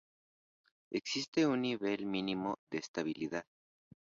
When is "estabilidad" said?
2.79-3.45